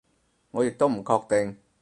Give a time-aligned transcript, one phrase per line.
[0.49, 1.57] 我亦都唔確定